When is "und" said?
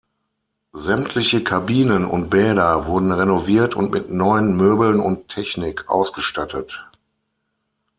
2.05-2.31, 3.75-3.91, 4.99-5.27